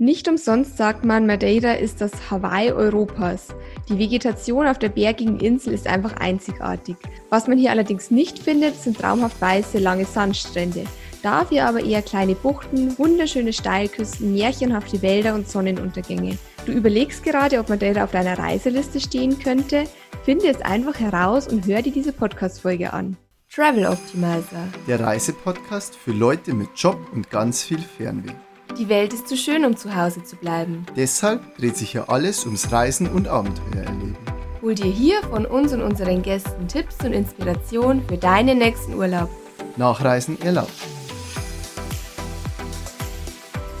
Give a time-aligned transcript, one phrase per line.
[0.00, 3.48] Nicht umsonst sagt man, Madeira ist das Hawaii Europas.
[3.88, 6.96] Die Vegetation auf der bergigen Insel ist einfach einzigartig.
[7.30, 10.84] Was man hier allerdings nicht findet, sind traumhaft weiße, lange Sandstrände.
[11.24, 16.38] Dafür aber eher kleine Buchten, wunderschöne Steilküsten, märchenhafte Wälder und Sonnenuntergänge.
[16.64, 19.82] Du überlegst gerade, ob Madeira auf deiner Reiseliste stehen könnte?
[20.24, 23.16] Finde es einfach heraus und hör dir diese Podcast-Folge an.
[23.52, 24.68] Travel Optimizer.
[24.86, 28.34] Der Reisepodcast für Leute mit Job und ganz viel Fernweh.
[28.78, 30.86] Die Welt ist zu schön, um zu Hause zu bleiben.
[30.94, 34.16] Deshalb dreht sich ja alles ums Reisen und Abenteuer erleben.
[34.62, 39.30] Hol dir hier von uns und unseren Gästen Tipps und Inspiration für deinen nächsten Urlaub.
[39.76, 40.70] Nachreisen erlaubt.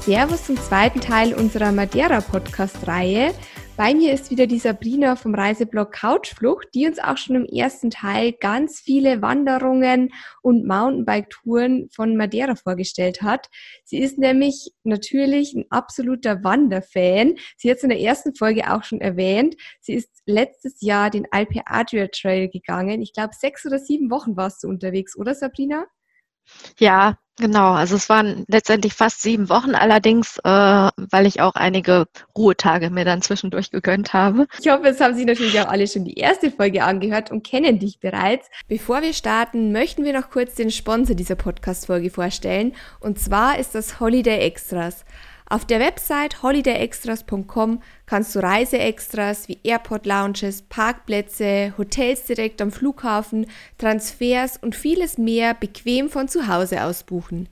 [0.00, 3.34] Servus zum zweiten Teil unserer Madeira-Podcast-Reihe.
[3.78, 7.90] Bei mir ist wieder die Sabrina vom Reiseblog Couchflucht, die uns auch schon im ersten
[7.90, 13.46] Teil ganz viele Wanderungen und Mountainbike-Touren von Madeira vorgestellt hat.
[13.84, 17.36] Sie ist nämlich natürlich ein absoluter Wanderfan.
[17.56, 19.54] Sie hat es in der ersten Folge auch schon erwähnt.
[19.80, 23.00] Sie ist letztes Jahr den Alpe Adria Trail gegangen.
[23.00, 25.86] Ich glaube, sechs oder sieben Wochen warst du unterwegs, oder Sabrina?
[26.78, 27.72] Ja, genau.
[27.72, 33.04] Also es waren letztendlich fast sieben Wochen, allerdings, äh, weil ich auch einige Ruhetage mir
[33.04, 34.46] dann zwischendurch gegönnt habe.
[34.60, 37.78] Ich hoffe, es haben Sie natürlich auch alle schon die erste Folge angehört und kennen
[37.78, 38.48] dich bereits.
[38.68, 42.74] Bevor wir starten, möchten wir noch kurz den Sponsor dieser Podcast-Folge vorstellen.
[43.00, 45.04] Und zwar ist das Holiday Extras.
[45.50, 53.46] Auf der Website holidayextras.com kannst du Reiseextras wie Airport Lounges, Parkplätze, Hotels direkt am Flughafen,
[53.78, 57.48] Transfers und vieles mehr bequem von zu Hause aus buchen.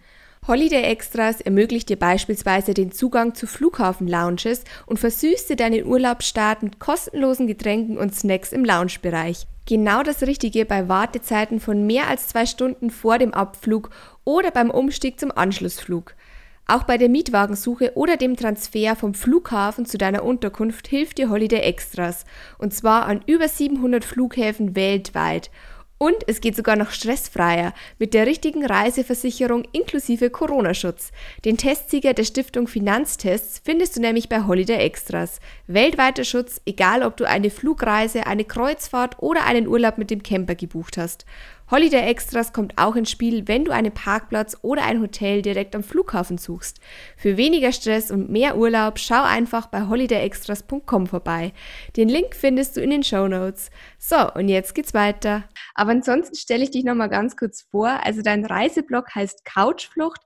[0.46, 6.78] Holiday Extras ermöglicht dir beispielsweise den Zugang zu Flughafen-Lounges und versüßt dir deinen Urlaubsstart mit
[6.78, 9.46] kostenlosen Getränken und Snacks im Loungebereich.
[9.64, 13.88] Genau das Richtige bei Wartezeiten von mehr als zwei Stunden vor dem Abflug
[14.24, 16.14] oder beim Umstieg zum Anschlussflug.
[16.68, 21.60] Auch bei der Mietwagensuche oder dem Transfer vom Flughafen zu deiner Unterkunft hilft dir Holiday
[21.60, 22.24] Extras.
[22.58, 25.52] Und zwar an über 700 Flughäfen weltweit.
[25.98, 31.10] Und es geht sogar noch stressfreier mit der richtigen Reiseversicherung inklusive Corona-Schutz.
[31.44, 35.38] Den Testsieger der Stiftung Finanztests findest du nämlich bei Holiday Extras.
[35.68, 40.54] Weltweiter Schutz, egal ob du eine Flugreise, eine Kreuzfahrt oder einen Urlaub mit dem Camper
[40.54, 41.24] gebucht hast.
[41.68, 45.82] Holiday Extras kommt auch ins Spiel, wenn du einen Parkplatz oder ein Hotel direkt am
[45.82, 46.78] Flughafen suchst.
[47.16, 51.52] Für weniger Stress und mehr Urlaub schau einfach bei holidayextras.com vorbei.
[51.96, 53.70] Den Link findest du in den Show Notes.
[53.98, 55.42] So, und jetzt geht's weiter.
[55.74, 57.88] Aber ansonsten stelle ich dich nochmal ganz kurz vor.
[58.04, 60.20] Also dein Reiseblog heißt Couchflucht.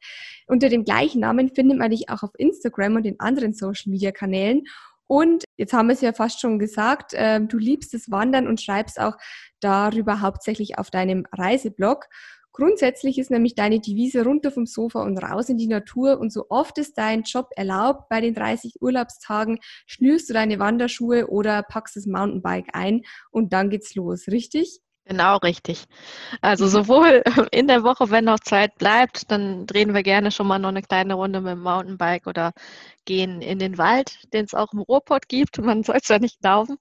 [0.47, 4.13] Unter dem gleichen Namen findet man dich auch auf Instagram und in anderen Social Media
[4.13, 4.65] Kanälen.
[5.11, 8.61] Und jetzt haben wir es ja fast schon gesagt, äh, du liebst das Wandern und
[8.61, 9.17] schreibst auch
[9.59, 12.07] darüber hauptsächlich auf deinem Reiseblog.
[12.53, 16.47] Grundsätzlich ist nämlich deine Devise runter vom Sofa und raus in die Natur und so
[16.49, 21.97] oft es dein Job erlaubt, bei den 30 Urlaubstagen schnürst du deine Wanderschuhe oder packst
[21.97, 24.81] das Mountainbike ein und dann geht's los, richtig?
[25.11, 25.87] Genau, richtig.
[26.41, 26.69] Also mhm.
[26.69, 30.69] sowohl in der Woche, wenn noch Zeit bleibt, dann drehen wir gerne schon mal noch
[30.69, 32.53] eine kleine Runde mit dem Mountainbike oder
[33.07, 35.59] gehen in den Wald, den es auch im Ruhrpott gibt.
[35.59, 36.77] Man soll es ja nicht glauben.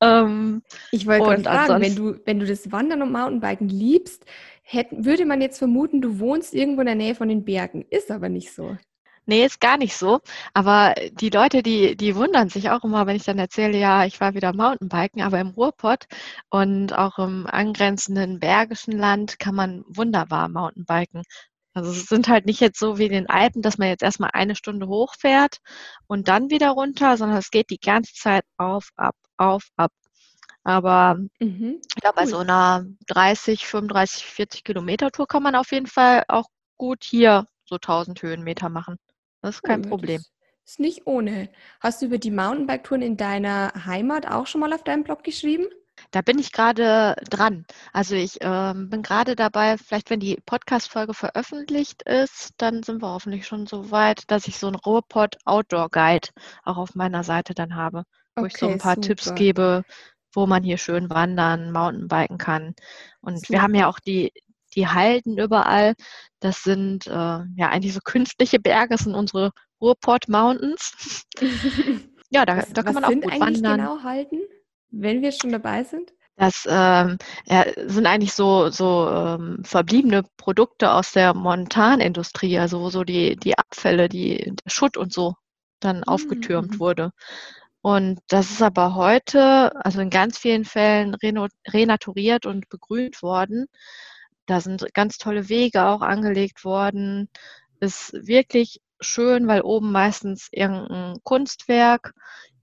[0.00, 0.62] Ähm,
[0.92, 4.24] ich wollte gerade fragen, wenn du, wenn du das Wandern und Mountainbiken liebst,
[4.62, 7.84] hätte, würde man jetzt vermuten, du wohnst irgendwo in der Nähe von den Bergen.
[7.90, 8.76] Ist aber nicht so.
[9.26, 10.20] Nee, ist gar nicht so.
[10.54, 14.20] Aber die Leute, die, die wundern sich auch immer, wenn ich dann erzähle, ja, ich
[14.20, 16.06] war wieder Mountainbiken, aber im Ruhrpott
[16.48, 21.22] und auch im angrenzenden Bergischen Land kann man wunderbar Mountainbiken.
[21.74, 24.30] Also es sind halt nicht jetzt so wie in den Alpen, dass man jetzt erstmal
[24.32, 25.58] eine Stunde hochfährt
[26.06, 29.92] und dann wieder runter, sondern es geht die ganze Zeit auf, ab, auf, ab.
[30.64, 31.80] Aber mhm.
[32.02, 36.48] ja, bei so einer 30, 35, 40 Kilometer Tour kann man auf jeden Fall auch
[36.78, 38.96] gut hier so 1000 Höhenmeter machen.
[39.46, 40.20] Das ist kein oh, Problem.
[40.64, 41.48] Ist nicht ohne.
[41.78, 45.66] Hast du über die Mountainbike-Touren in deiner Heimat auch schon mal auf deinem Blog geschrieben?
[46.10, 47.64] Da bin ich gerade dran.
[47.92, 53.08] Also ich ähm, bin gerade dabei, vielleicht wenn die Podcast-Folge veröffentlicht ist, dann sind wir
[53.08, 56.30] hoffentlich schon so weit, dass ich so einen Ruhrpott Outdoor Guide
[56.64, 58.02] auch auf meiner Seite dann habe,
[58.34, 59.06] wo okay, ich so ein paar super.
[59.06, 59.84] Tipps gebe,
[60.32, 62.74] wo man hier schön wandern, Mountainbiken kann.
[63.20, 63.52] Und super.
[63.52, 64.32] wir haben ja auch die,
[64.76, 65.94] die Halden überall.
[66.40, 71.24] Das sind äh, ja eigentlich so künstliche Berge, das sind unsere Ruhrport Mountains.
[72.30, 73.78] ja, da, was, da kann man auch gut wandern.
[73.78, 74.40] genau Halden,
[74.90, 76.12] wenn wir schon dabei sind?
[76.36, 82.90] Das ähm, ja, sind eigentlich so, so ähm, verbliebene Produkte aus der Montanindustrie, also wo
[82.90, 85.34] so die, die Abfälle, die, der Schutt und so
[85.80, 86.04] dann mhm.
[86.04, 87.12] aufgetürmt wurde.
[87.80, 91.14] Und das ist aber heute, also in ganz vielen Fällen
[91.72, 93.66] renaturiert und begrünt worden.
[94.46, 97.28] Da sind ganz tolle Wege auch angelegt worden.
[97.80, 102.14] Ist wirklich schön, weil oben meistens irgendein Kunstwerk,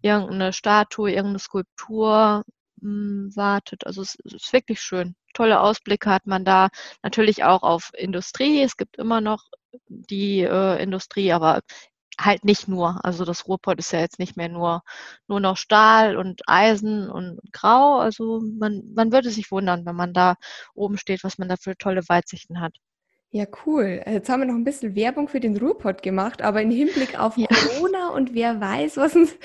[0.02, 2.44] irgendeine Statue, irgendeine Skulptur
[2.82, 3.86] mh, hm, wartet.
[3.86, 5.16] Also es, es, ist wirklich schön.
[5.34, 6.70] Tolle Ausblicke hat man da.
[7.04, 8.62] Natürlich auch auf Industrie.
[8.62, 9.46] Es gibt immer noch
[9.88, 11.62] die äh, Industrie, aber
[12.19, 13.04] halt nicht nur.
[13.04, 14.83] Also das Ruhrpott ist ja jetzt nicht mehr nur,
[15.27, 18.00] nur noch Stahl und Eisen und Grau.
[18.00, 20.36] Also man, man würde sich wundern, wenn man da
[20.74, 22.75] oben steht, was man da für tolle Weitsichten hat.
[23.36, 24.04] Ja, cool.
[24.06, 27.36] Jetzt haben wir noch ein bisschen Werbung für den Ruhrpott gemacht, aber im Hinblick auf
[27.36, 27.48] ja.
[27.48, 29.36] Corona und wer weiß, was uns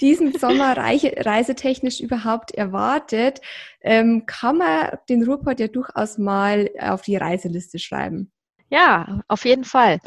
[0.00, 3.40] diesen Sommer reisetechnisch überhaupt erwartet,
[3.82, 8.32] ähm, kann man den Ruhrpott ja durchaus mal auf die Reiseliste schreiben.
[8.68, 10.00] Ja, auf jeden Fall.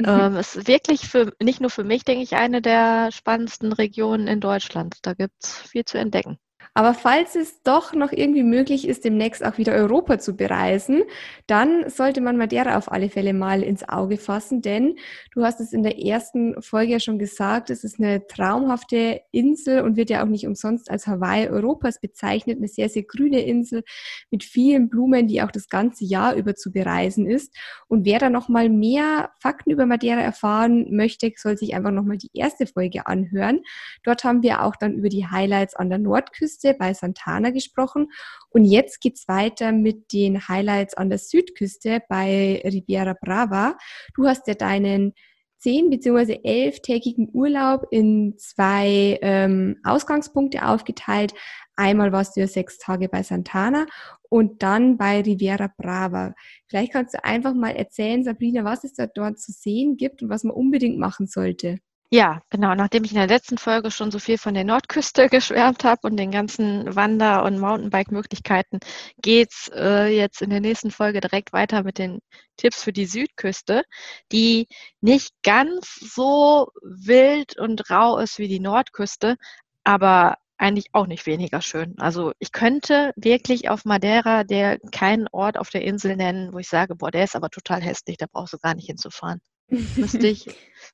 [0.00, 0.08] Mhm.
[0.08, 4.40] Ähm, ist wirklich für, nicht nur für mich, denke ich, eine der spannendsten Regionen in
[4.40, 4.98] Deutschland.
[5.02, 6.38] Da gibt es viel zu entdecken.
[6.76, 11.04] Aber falls es doch noch irgendwie möglich ist, demnächst auch wieder Europa zu bereisen,
[11.46, 14.96] dann sollte man Madeira auf alle Fälle mal ins Auge fassen, denn
[15.32, 19.82] du hast es in der ersten Folge ja schon gesagt, es ist eine traumhafte Insel
[19.82, 23.84] und wird ja auch nicht umsonst als Hawaii Europas bezeichnet, eine sehr, sehr grüne Insel
[24.32, 27.56] mit vielen Blumen, die auch das ganze Jahr über zu bereisen ist.
[27.86, 32.04] Und wer da noch mal mehr Fakten über Madeira erfahren möchte, soll sich einfach noch
[32.04, 33.60] mal die erste Folge anhören.
[34.02, 38.08] Dort haben wir auch dann über die Highlights an der Nordküste Ostküste bei Santana gesprochen.
[38.50, 43.76] Und jetzt geht es weiter mit den Highlights an der Südküste bei Riviera Brava.
[44.14, 45.12] Du hast ja deinen
[45.58, 46.40] zehn bzw.
[46.42, 51.32] elftägigen Urlaub in zwei ähm, Ausgangspunkte aufgeteilt.
[51.76, 53.86] Einmal warst du ja sechs Tage bei Santana
[54.28, 56.34] und dann bei Riviera Brava.
[56.68, 60.28] Vielleicht kannst du einfach mal erzählen, Sabrina, was es da dort zu sehen gibt und
[60.28, 61.78] was man unbedingt machen sollte.
[62.10, 62.74] Ja, genau.
[62.74, 66.16] Nachdem ich in der letzten Folge schon so viel von der Nordküste geschwärmt habe und
[66.16, 68.78] den ganzen Wander- und Mountainbike-Möglichkeiten,
[69.20, 72.20] geht's äh, jetzt in der nächsten Folge direkt weiter mit den
[72.56, 73.82] Tipps für die Südküste,
[74.30, 74.68] die
[75.00, 79.36] nicht ganz so wild und rau ist wie die Nordküste,
[79.82, 81.94] aber eigentlich auch nicht weniger schön.
[81.98, 86.68] Also ich könnte wirklich auf Madeira der keinen Ort auf der Insel nennen, wo ich
[86.68, 89.40] sage, boah, der ist aber total hässlich, da brauchst du gar nicht hinzufahren.
[89.68, 90.46] Müsste ich,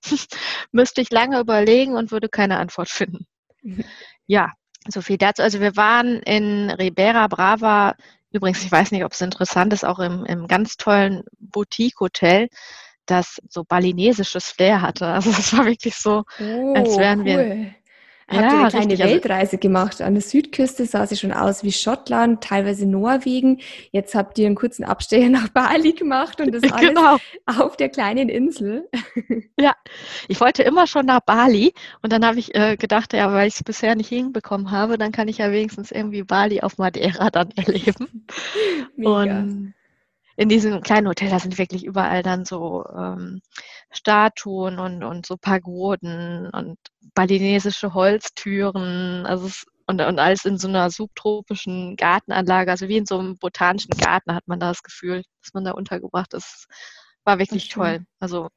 [0.72, 3.26] müsste ich lange überlegen und würde keine Antwort finden.
[4.26, 4.52] Ja,
[4.88, 5.42] so viel dazu.
[5.42, 7.94] Also wir waren in Ribera Brava,
[8.32, 12.48] übrigens, ich weiß nicht, ob es interessant ist, auch im, im ganz tollen Boutique-Hotel,
[13.06, 15.06] das so balinesisches Flair hatte.
[15.06, 17.24] Also es war wirklich so, oh, als wären cool.
[17.26, 17.74] wir
[18.30, 19.02] Habt ja, ihr eine kleine richtig.
[19.02, 20.00] Also Weltreise gemacht?
[20.00, 23.60] An der Südküste sah sie schon aus wie Schottland, teilweise Norwegen.
[23.90, 27.16] Jetzt habt ihr einen kurzen Abstecher nach Bali gemacht und das alles genau.
[27.46, 28.88] auf der kleinen Insel.
[29.58, 29.74] Ja,
[30.28, 33.56] ich wollte immer schon nach Bali und dann habe ich äh, gedacht, ja, weil ich
[33.56, 37.50] es bisher nicht hinbekommen habe, dann kann ich ja wenigstens irgendwie Bali auf Madeira dann
[37.56, 38.26] erleben.
[38.96, 39.40] Mega.
[39.40, 39.74] Und
[40.40, 43.42] in diesem kleinen Hotel, da sind wirklich überall dann so ähm,
[43.90, 46.78] Statuen und, und so Pagoden und
[47.14, 53.04] balinesische Holztüren, also es, und, und alles in so einer subtropischen Gartenanlage, also wie in
[53.04, 56.68] so einem botanischen Garten hat man da das Gefühl, dass man da untergebracht ist.
[57.24, 58.06] War wirklich toll.
[58.18, 58.48] Also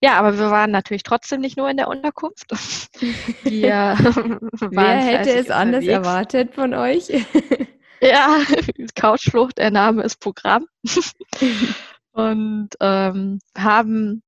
[0.00, 2.52] ja, aber wir waren natürlich trotzdem nicht nur in der Unterkunft.
[3.42, 3.96] Wir
[4.70, 7.08] Wer hätte es anders erwartet von euch?
[8.02, 8.40] Ja,
[8.96, 10.66] Couchflucht, der Name ist Programm.
[12.12, 14.22] und ähm, haben,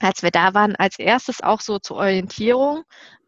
[0.00, 2.84] als wir da waren, als erstes auch so zur Orientierung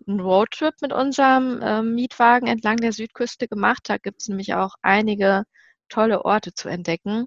[0.07, 3.85] einen Roadtrip mit unserem äh, Mietwagen entlang der Südküste gemacht.
[3.85, 5.45] Da gibt es nämlich auch einige
[5.89, 7.25] tolle Orte zu entdecken.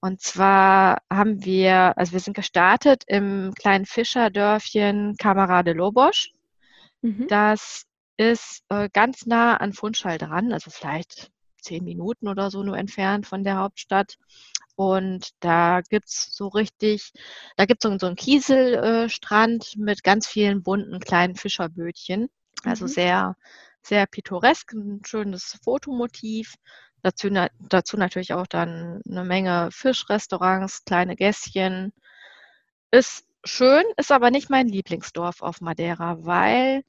[0.00, 6.28] Und zwar haben wir, also wir sind gestartet im kleinen Fischerdörfchen Camara de Lobos.
[7.00, 7.28] Mhm.
[7.28, 7.84] Das
[8.18, 11.30] ist äh, ganz nah an Funchal dran, also vielleicht
[11.62, 14.18] zehn Minuten oder so nur entfernt von der Hauptstadt.
[14.74, 17.12] Und da gibt es so richtig,
[17.56, 22.28] da gibt es so, einen Kieselstrand mit ganz vielen bunten kleinen Fischerbötchen.
[22.64, 22.88] Also mhm.
[22.88, 23.36] sehr,
[23.82, 26.54] sehr pittoresk, ein schönes Fotomotiv.
[27.02, 27.28] Dazu,
[27.58, 31.92] dazu natürlich auch dann eine Menge Fischrestaurants, kleine Gässchen.
[32.90, 36.84] Ist schön, ist aber nicht mein Lieblingsdorf auf Madeira, weil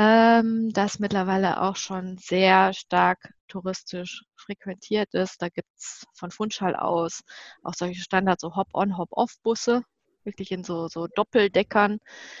[0.00, 5.42] ähm, das mittlerweile auch schon sehr stark touristisch frequentiert ist.
[5.42, 7.20] Da gibt es von Funchal aus
[7.62, 9.82] auch solche Standard, so Hop-on, Hop-off-Busse,
[10.24, 11.98] wirklich in so, so Doppeldeckern.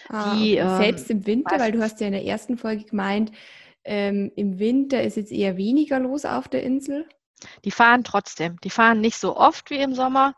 [0.08, 0.76] Ah, die, okay.
[0.78, 3.30] Selbst ähm, im Winter, weil du hast ja in der ersten Folge gemeint,
[3.84, 7.06] ähm, im Winter ist jetzt eher weniger los auf der Insel.
[7.66, 8.58] Die fahren trotzdem.
[8.64, 10.34] Die fahren nicht so oft wie im Sommer.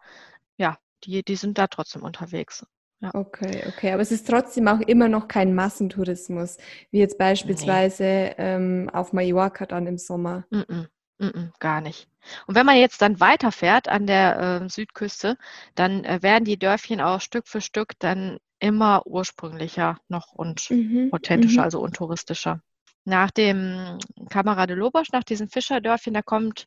[0.57, 2.67] Ja, die, die sind da trotzdem unterwegs.
[3.03, 3.11] Ja.
[3.15, 3.93] Okay, okay.
[3.93, 6.59] Aber es ist trotzdem auch immer noch kein Massentourismus,
[6.93, 8.35] wie jetzt beispielsweise nee.
[8.39, 10.45] ähm, auf Mallorca dann im Sommer.
[10.51, 10.87] Mm
[11.19, 12.09] -mm, gar nicht.
[12.47, 15.37] Und wenn man jetzt dann weiterfährt an der äh, Südküste,
[15.75, 21.09] dann äh, werden die Dörfchen auch Stück für Stück dann immer ursprünglicher noch und mhm.
[21.13, 21.65] authentischer, mhm.
[21.65, 22.61] also untouristischer.
[23.05, 23.99] Nach dem
[24.31, 26.67] Camara de Lobos, nach diesem Fischerdörfchen, da kommt,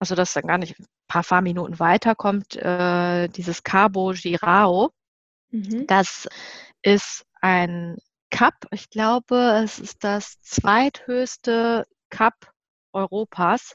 [0.00, 4.90] also das ist dann gar nicht ein paar Fahrminuten weiter, kommt äh, dieses Cabo Girao.
[5.52, 5.86] Mhm.
[5.86, 6.28] Das
[6.82, 7.96] ist ein
[8.30, 8.54] Cup.
[8.72, 12.34] Ich glaube, es ist das zweithöchste Cup
[12.92, 13.74] Europas.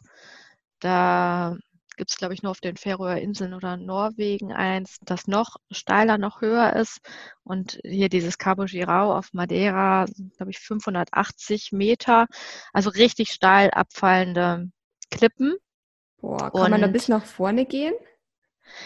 [0.79, 1.55] Da
[1.97, 6.17] gibt es, glaube ich, nur auf den Färöer Inseln oder Norwegen eins, das noch steiler,
[6.17, 6.99] noch höher ist.
[7.43, 10.05] Und hier dieses Cabo Girau auf Madeira,
[10.37, 12.27] glaube ich, 580 Meter.
[12.73, 14.71] Also richtig steil abfallende
[15.11, 15.55] Klippen.
[16.21, 17.93] Boah, kann Und man da bis nach vorne gehen?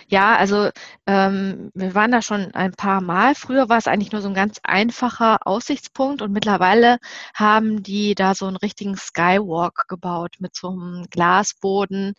[0.08, 0.70] Ja, also
[1.06, 3.36] ähm, wir waren da schon ein paar Mal.
[3.36, 6.98] Früher war es eigentlich nur so ein ganz einfacher Aussichtspunkt und mittlerweile
[7.34, 12.14] haben die da so einen richtigen Skywalk gebaut mit so einem Glasboden,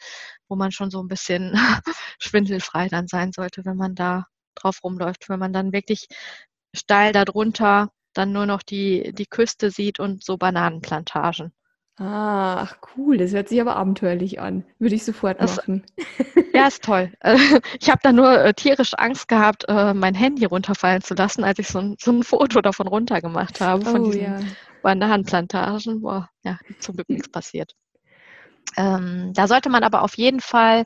[0.49, 1.55] wo man schon so ein bisschen
[2.19, 6.09] schwindelfrei dann sein sollte, wenn man da drauf rumläuft, wenn man dann wirklich
[6.75, 11.53] steil darunter dann nur noch die, die Küste sieht und so Bananenplantagen.
[11.99, 14.65] Ah, ach cool, das hört sich aber abenteuerlich an.
[14.79, 15.85] Würde ich sofort das, machen.
[16.55, 17.13] Ja, ist toll.
[17.81, 21.59] Ich habe da nur äh, tierisch Angst gehabt, äh, mein Handy runterfallen zu lassen, als
[21.59, 24.41] ich so ein, so ein Foto davon runtergemacht habe, von oh, diesen ja.
[24.83, 26.01] Bananenplantagen.
[26.01, 27.75] Boah, ja, zum Glück nichts passiert.
[28.77, 30.85] Ähm, da sollte man aber auf jeden Fall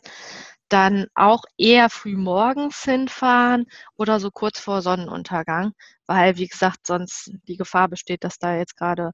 [0.69, 3.67] dann auch eher früh morgens hinfahren
[3.97, 5.73] oder so kurz vor Sonnenuntergang,
[6.13, 9.13] weil, wie gesagt, sonst die Gefahr besteht, dass da jetzt gerade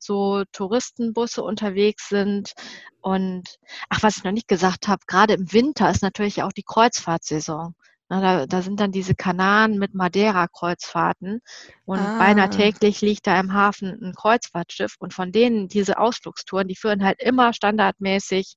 [0.00, 2.54] so Touristenbusse unterwegs sind.
[3.00, 6.64] Und, ach, was ich noch nicht gesagt habe, gerade im Winter ist natürlich auch die
[6.64, 7.74] Kreuzfahrtsaison.
[8.08, 11.40] Na, da, da sind dann diese Kanaren mit Madeira-Kreuzfahrten
[11.84, 12.18] und ah.
[12.18, 17.04] beinahe täglich liegt da im Hafen ein Kreuzfahrtschiff und von denen diese Ausflugstouren, die führen
[17.04, 18.56] halt immer standardmäßig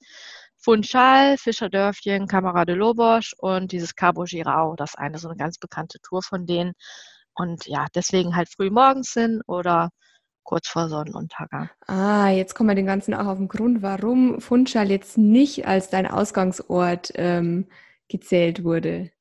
[0.57, 5.59] Funchal, Fischerdörfchen, Camara de Lobos und dieses Cabo Girao, das ist eine so eine ganz
[5.59, 6.73] bekannte Tour von denen.
[7.35, 9.89] Und ja, deswegen halt früh morgens hin oder
[10.43, 11.69] kurz vor Sonnenuntergang.
[11.87, 15.89] Ah, jetzt kommen wir den Ganzen auch auf den Grund, warum Funchal jetzt nicht als
[15.89, 17.67] dein Ausgangsort ähm,
[18.07, 19.11] gezählt wurde.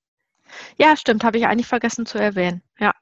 [0.76, 2.62] Ja, stimmt, habe ich eigentlich vergessen zu erwähnen.
[2.78, 2.92] Ja.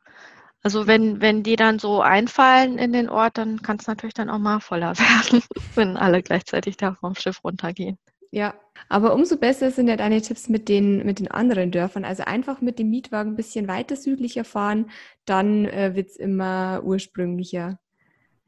[0.62, 4.28] Also wenn, wenn die dann so einfallen in den Ort, dann kann es natürlich dann
[4.28, 5.42] auch mal voller werden,
[5.74, 7.98] wenn alle gleichzeitig da vom Schiff runtergehen.
[8.32, 8.54] Ja,
[8.88, 12.04] aber umso besser sind ja deine Tipps mit den, mit den anderen Dörfern.
[12.04, 14.90] Also einfach mit dem Mietwagen ein bisschen weiter südlicher fahren,
[15.24, 17.80] dann äh, wird es immer ursprünglicher.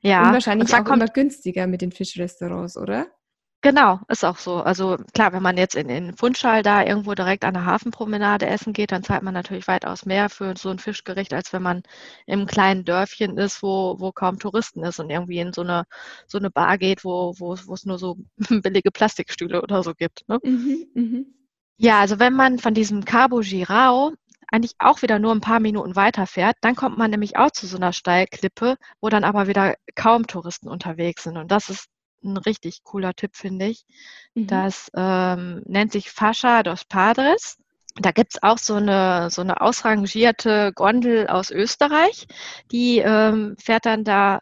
[0.01, 0.27] Ja.
[0.27, 3.09] Und wahrscheinlich und auch immer günstiger mit den Fischrestaurants, oder?
[3.65, 4.57] Genau, ist auch so.
[4.57, 8.73] Also klar, wenn man jetzt in, in Funchal da irgendwo direkt an der Hafenpromenade essen
[8.73, 11.83] geht, dann zahlt man natürlich weitaus mehr für so ein Fischgericht, als wenn man
[12.27, 15.85] im kleinen Dörfchen ist, wo, wo kaum Touristen ist und irgendwie in so eine,
[16.27, 18.17] so eine Bar geht, wo, wo, wo es nur so
[18.63, 20.29] billige Plastikstühle oder so gibt.
[20.29, 20.39] Ne?
[20.43, 21.21] Mhm, mh.
[21.79, 24.13] Ja, also wenn man von diesem Cabo Girao
[24.51, 27.77] eigentlich auch wieder nur ein paar Minuten weiterfährt, dann kommt man nämlich auch zu so
[27.77, 31.37] einer Steilklippe, wo dann aber wieder kaum Touristen unterwegs sind.
[31.39, 31.87] Und das ist
[32.25, 33.85] ein richtig cooler Tipp, finde ich.
[34.35, 34.47] Mhm.
[34.47, 37.59] Das ähm, nennt sich Fascia dos Padres.
[37.97, 42.27] Da gibt es auch so eine, so eine ausrangierte Gondel aus Österreich.
[42.71, 44.41] Die ähm, fährt dann da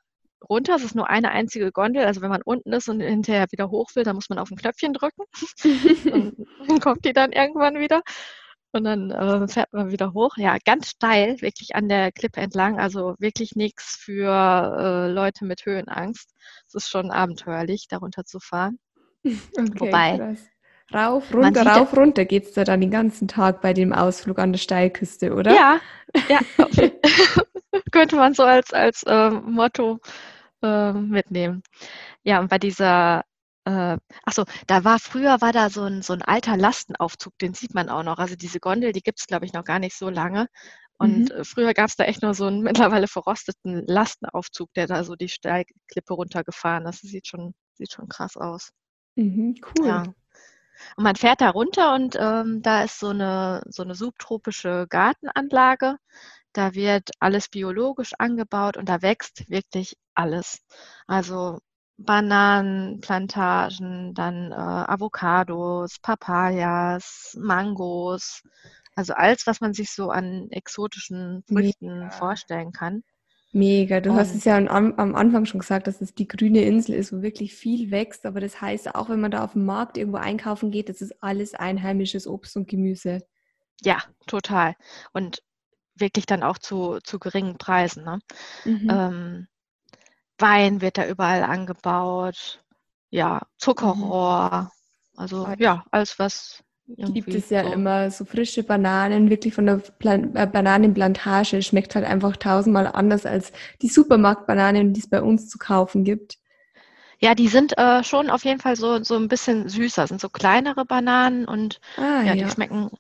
[0.49, 0.77] runter.
[0.77, 2.05] Es ist nur eine einzige Gondel.
[2.05, 4.57] Also wenn man unten ist und hinterher wieder hoch will, dann muss man auf ein
[4.57, 5.25] Knöpfchen drücken.
[6.13, 8.03] und dann kommt die dann irgendwann wieder.
[8.73, 10.37] Und dann äh, fährt man wieder hoch.
[10.37, 12.79] Ja, ganz steil, wirklich an der Klippe entlang.
[12.79, 16.35] Also wirklich nichts für äh, Leute mit Höhenangst.
[16.67, 18.79] Es ist schon abenteuerlich, darunter zu fahren.
[19.23, 20.17] Okay, Wobei.
[20.17, 20.39] Krass.
[20.93, 24.53] Rauf, runter, rauf, runter geht es da dann den ganzen Tag bei dem Ausflug an
[24.53, 25.55] der Steilküste, oder?
[25.55, 25.81] Ja,
[26.29, 26.41] ja.
[27.93, 30.01] könnte man so als, als äh, Motto
[30.63, 31.63] äh, mitnehmen.
[32.23, 33.25] Ja, und bei dieser
[33.71, 37.75] äh, achso, da war früher war da so ein, so ein alter Lastenaufzug, den sieht
[37.75, 38.19] man auch noch.
[38.19, 40.49] Also diese Gondel, die gibt es, glaube ich, noch gar nicht so lange.
[40.99, 41.37] Und mhm.
[41.37, 42.63] Äh, früher gab es da echt nur so einen
[42.93, 47.03] mittlerweile verrosteten Lastenaufzug, der da so die Steilklippe runtergefahren ist.
[47.05, 48.71] Das sieht schon, sieht schon krass aus.
[49.17, 49.87] Mhm, cool.
[49.87, 50.03] Ja.
[50.97, 55.97] Und man fährt da runter und ähm, da ist so eine, so eine subtropische Gartenanlage.
[56.53, 60.61] Da wird alles biologisch angebaut und da wächst wirklich alles.
[61.07, 61.61] Also
[62.05, 68.43] Bananenplantagen, dann äh, Avocados, Papayas, Mangos,
[68.95, 72.11] also alles, was man sich so an exotischen Früchten Mega.
[72.11, 73.03] vorstellen kann.
[73.53, 76.63] Mega, du um, hast es ja am, am, Anfang schon gesagt, dass es die grüne
[76.63, 79.65] Insel ist, wo wirklich viel wächst, aber das heißt auch, wenn man da auf dem
[79.65, 83.23] Markt irgendwo einkaufen geht, das ist alles einheimisches Obst und Gemüse.
[83.83, 84.75] Ja, total.
[85.13, 85.43] Und
[85.97, 88.05] wirklich dann auch zu, zu geringen Preisen.
[88.05, 88.21] Ne?
[88.65, 88.91] Mhm.
[88.91, 89.49] Ähm,
[90.41, 92.63] Wein wird da überall angebaut.
[93.11, 94.71] Ja, Zuckerrohr.
[95.17, 96.63] Also ja, alles was.
[96.97, 97.73] Gibt es ja so.
[97.73, 101.63] immer so frische Bananen, wirklich von der Plan äh, Bananenplantage.
[101.63, 106.39] Schmeckt halt einfach tausendmal anders als die Supermarktbananen, die es bei uns zu kaufen gibt.
[107.21, 110.31] Ja, die sind äh, schon auf jeden Fall so, so ein bisschen süßer, sind so
[110.31, 112.91] kleinere Bananen und ah, ja, ja, die schmecken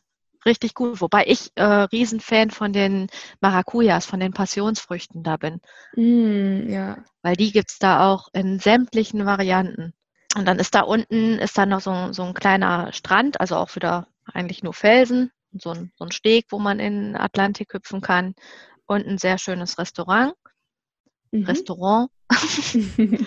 [0.46, 1.00] richtig gut.
[1.00, 3.08] Wobei ich äh, Riesenfan von den
[3.40, 5.60] Maracujas, von den Passionsfrüchten da bin.
[5.96, 6.98] Mm, ja.
[7.22, 9.92] Weil die gibt es da auch in sämtlichen Varianten.
[10.36, 13.74] Und dann ist da unten, ist da noch so, so ein kleiner Strand, also auch
[13.74, 18.00] wieder eigentlich nur Felsen, so ein, so ein Steg, wo man in den Atlantik hüpfen
[18.00, 18.34] kann
[18.86, 20.34] und ein sehr schönes Restaurant.
[21.32, 21.44] Mhm.
[21.44, 22.10] Restaurant.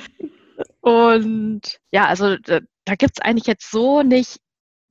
[0.82, 4.40] und ja, also da, da gibt es eigentlich jetzt so nicht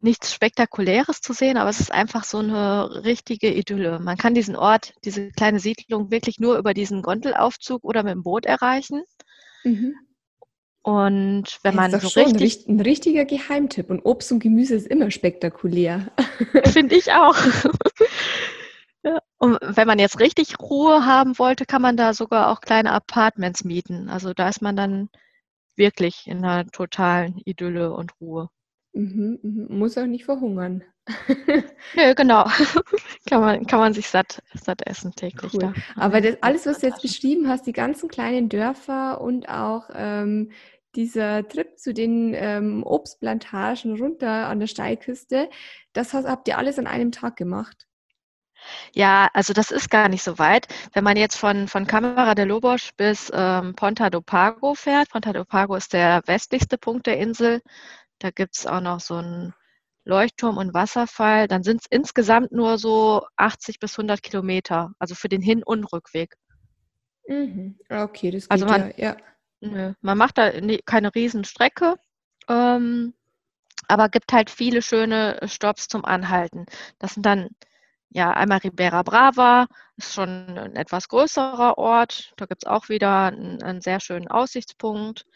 [0.02, 4.00] nichts Spektakuläres zu sehen, aber es ist einfach so eine richtige Idylle.
[4.00, 8.22] Man kann diesen Ort, diese kleine Siedlung wirklich nur über diesen Gondelaufzug oder mit dem
[8.22, 9.02] Boot erreichen.
[9.64, 9.94] Mhm.
[10.82, 12.66] Und wenn man so richtig.
[12.68, 13.88] Ein, richtiger Geheimtipp.
[13.88, 16.10] Und Obst und Gemüse ist immer spektakulär.
[16.66, 17.36] Finde ich auch.
[19.04, 19.20] ja.
[19.38, 23.62] Und wenn man jetzt richtig Ruhe haben wollte, kann man da sogar auch kleine Apartments
[23.62, 24.08] mieten.
[24.08, 25.08] Also da ist man dann
[25.76, 28.48] wirklich in einer totalen Idylle und Ruhe.
[28.92, 29.78] Mhm, mhm.
[29.78, 30.82] Muss auch nicht verhungern.
[31.96, 32.44] Nö, genau.
[33.28, 35.54] kann, man, kann man sich satt, satt essen täglich.
[35.54, 35.72] Cool.
[35.96, 40.52] Aber das, alles, was du jetzt beschrieben hast, die ganzen kleinen Dörfer und auch ähm,
[40.94, 45.48] dieser Trip zu den ähm, Obstplantagen runter an der Steilküste,
[45.92, 47.88] das habt ihr alles an einem Tag gemacht?
[48.92, 50.68] Ja, also das ist gar nicht so weit.
[50.92, 55.32] Wenn man jetzt von, von Camara de Lobos bis ähm, Ponta do Pago fährt, Ponta
[55.32, 57.60] do Pago ist der westlichste Punkt der Insel,
[58.22, 59.54] da gibt es auch noch so einen
[60.04, 61.48] Leuchtturm und Wasserfall.
[61.48, 65.84] Dann sind es insgesamt nur so 80 bis 100 Kilometer, also für den Hin- und
[65.92, 66.36] Rückweg.
[67.26, 67.78] Mhm.
[67.88, 69.16] Okay, das also geht also man, ja.
[69.60, 70.50] Nö, man macht da
[70.84, 71.94] keine Riesenstrecke,
[72.48, 73.14] ähm,
[73.86, 76.66] aber gibt halt viele schöne Stops zum Anhalten.
[76.98, 77.50] Das sind dann
[78.10, 82.32] ja einmal Ribera Brava, ist schon ein etwas größerer Ort.
[82.36, 85.26] Da gibt es auch wieder einen, einen sehr schönen Aussichtspunkt.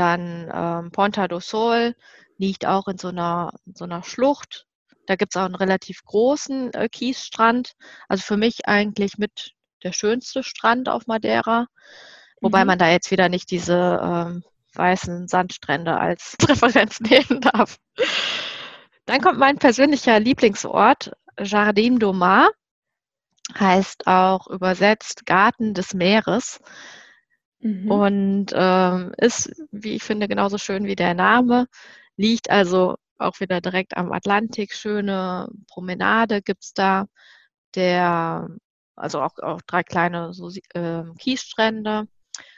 [0.00, 1.94] Dann ähm, Ponta do Sol
[2.38, 4.64] liegt auch in so einer, so einer Schlucht.
[5.06, 7.72] Da gibt es auch einen relativ großen äh, Kiesstrand.
[8.08, 9.52] Also für mich eigentlich mit
[9.84, 11.66] der schönste Strand auf Madeira.
[12.40, 12.68] Wobei mhm.
[12.68, 17.76] man da jetzt wieder nicht diese ähm, weißen Sandstrände als Präferenz nehmen darf.
[19.04, 22.48] Dann kommt mein persönlicher Lieblingsort, Jardim do Mar,
[23.54, 26.58] heißt auch übersetzt Garten des Meeres.
[27.60, 27.90] Mhm.
[27.90, 31.66] Und ähm, ist, wie ich finde, genauso schön wie der Name.
[32.16, 34.72] Liegt also auch wieder direkt am Atlantik.
[34.74, 37.06] Schöne Promenade gibt es da.
[37.74, 38.48] Der,
[38.96, 42.08] also auch, auch drei kleine so, äh, Kiesstrände.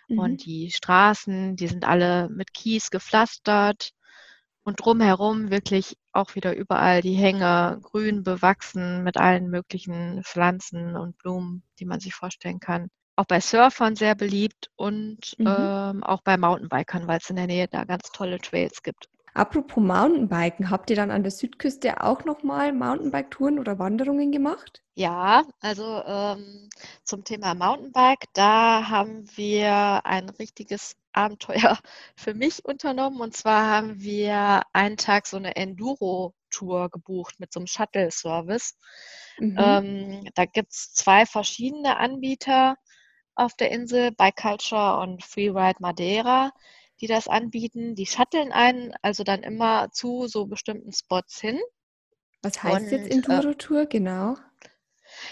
[0.08, 0.18] Mhm.
[0.18, 3.90] Und die Straßen, die sind alle mit Kies gepflastert.
[4.64, 11.18] Und drumherum wirklich auch wieder überall die Hänge grün bewachsen mit allen möglichen Pflanzen und
[11.18, 15.46] Blumen, die man sich vorstellen kann auch bei Surfern sehr beliebt und mhm.
[15.46, 19.08] ähm, auch bei Mountainbikern, weil es in der Nähe da ganz tolle Trails gibt.
[19.34, 24.82] Apropos Mountainbiken, habt ihr dann an der Südküste auch nochmal Mountainbike-Touren oder Wanderungen gemacht?
[24.94, 26.68] Ja, also ähm,
[27.02, 31.78] zum Thema Mountainbike, da haben wir ein richtiges Abenteuer
[32.16, 33.22] für mich unternommen.
[33.22, 38.76] Und zwar haben wir einen Tag so eine Enduro-Tour gebucht mit so einem Shuttle-Service.
[39.38, 39.56] Mhm.
[39.58, 42.76] Ähm, da gibt es zwei verschiedene Anbieter
[43.34, 46.52] auf der Insel, Biculture und Freeride Madeira,
[47.00, 47.94] die das anbieten.
[47.94, 51.60] Die shutteln einen also dann immer zu so bestimmten Spots hin.
[52.42, 54.36] Was heißt und, jetzt äh, genau?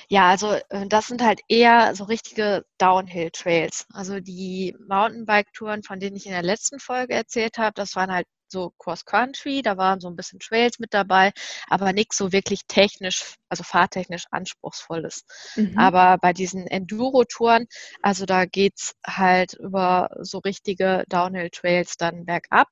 [0.09, 3.87] Ja, also äh, das sind halt eher so richtige Downhill-Trails.
[3.93, 8.27] Also die Mountainbike-Touren, von denen ich in der letzten Folge erzählt habe, das waren halt
[8.51, 11.33] so Cross-Country, da waren so ein bisschen Trails mit dabei,
[11.69, 15.25] aber nichts so wirklich technisch, also fahrtechnisch anspruchsvolles.
[15.57, 15.79] Mhm.
[15.79, 17.67] Aber bei diesen Enduro-Touren,
[18.03, 22.69] also da geht's halt über so richtige Downhill-Trails dann bergab.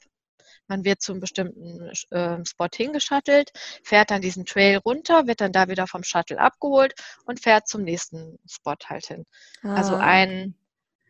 [0.66, 3.50] Man wird zu einem bestimmten äh, Spot hingeschattelt,
[3.82, 7.82] fährt dann diesen Trail runter, wird dann da wieder vom Shuttle abgeholt und fährt zum
[7.82, 9.24] nächsten Spot halt hin.
[9.62, 9.76] Also ah.
[9.76, 10.54] Also ein,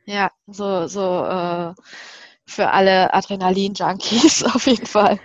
[0.07, 1.74] ja, so, so äh,
[2.48, 5.20] für alle Adrenalin-Junkies auf jeden Fall.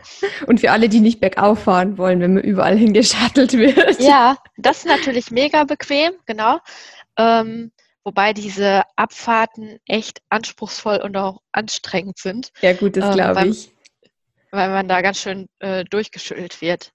[0.46, 4.00] Und für alle, die nicht bergauf fahren wollen, wenn man überall hingeschattelt wird.
[4.00, 6.60] Ja, das ist natürlich mega bequem, genau.
[7.18, 7.72] Ähm,
[8.04, 12.52] wobei diese Abfahrten echt anspruchsvoll und auch anstrengend sind.
[12.62, 13.72] Ja, gut, das ähm, glaube ich.
[14.52, 16.92] Weil man da ganz schön äh, durchgeschüttelt wird.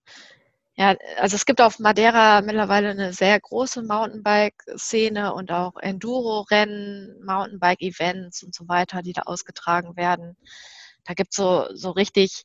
[0.79, 8.45] Ja, also es gibt auf Madeira mittlerweile eine sehr große Mountainbike-Szene und auch Enduro-Rennen, Mountainbike-Events
[8.45, 10.37] und so weiter, die da ausgetragen werden.
[11.05, 12.45] Da gibt es so, so richtig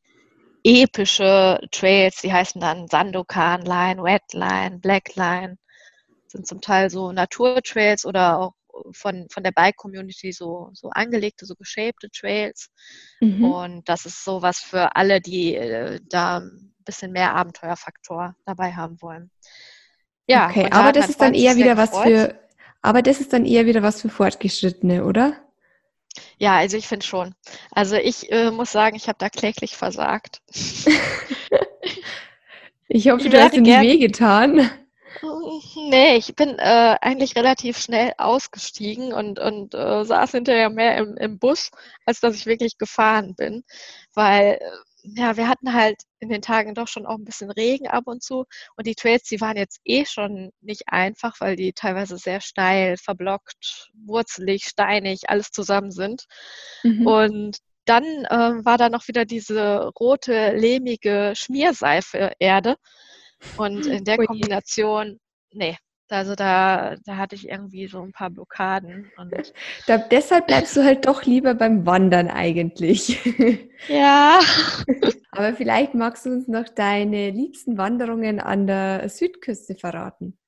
[0.64, 5.60] epische Trails, die heißen dann Sandokan Line, Wet Line, Black Line,
[6.26, 8.54] sind zum Teil so Naturtrails oder auch
[8.94, 12.70] von, von der Bike-Community so, so angelegte, so geshapte Trails.
[13.22, 13.46] Mhm.
[13.46, 16.42] Und das ist sowas für alle, die äh, da
[16.84, 19.32] bisschen mehr Abenteuerfaktor dabei haben wollen.
[20.28, 22.40] Ja, okay, aber das ist dann eher wieder was für,
[22.82, 25.36] aber das ist dann eher wieder was für Fortgeschrittene, oder?
[26.38, 27.36] Ja, also ich finde schon.
[27.72, 30.42] Also ich äh, muss sagen, ich habe da kläglich versagt.
[32.88, 34.70] ich hoffe, ich du hast dir nicht wehgetan.
[35.90, 41.16] Nee, ich bin äh, eigentlich relativ schnell ausgestiegen und, und äh, saß hinterher mehr im,
[41.16, 41.72] im Bus,
[42.06, 43.64] als dass ich wirklich gefahren bin.
[44.14, 44.60] Weil, äh,
[45.04, 48.24] ja, wir hatten halt in den Tagen doch schon auch ein bisschen Regen ab und
[48.24, 48.46] zu.
[48.78, 52.96] Und die Trails, die waren jetzt eh schon nicht einfach, weil die teilweise sehr steil,
[52.98, 56.26] verblockt, wurzelig, steinig, alles zusammen sind.
[56.84, 57.06] Mhm.
[57.06, 62.78] Und dann äh, war da noch wieder diese rote, lehmige Schmierseife Erde.
[63.58, 65.20] Und in der Kombination,
[65.52, 65.78] nee,
[66.14, 69.12] also da, da hatte ich irgendwie so ein paar Blockaden.
[69.18, 69.34] Und
[69.88, 73.20] da, deshalb bleibst du halt doch lieber beim Wandern eigentlich.
[73.90, 74.40] Ja.
[75.32, 80.40] Aber vielleicht magst du uns noch deine liebsten Wanderungen an der Südküste verraten.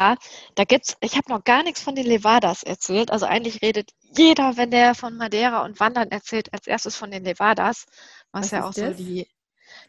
[0.00, 0.16] Ja,
[0.54, 3.10] da gibt's, ich habe noch gar nichts von den Levadas erzählt.
[3.10, 7.22] Also eigentlich redet jeder, wenn der von Madeira und Wandern erzählt, als erstes von den
[7.22, 7.84] Levadas,
[8.32, 8.96] was, was ja auch das?
[8.96, 9.26] so die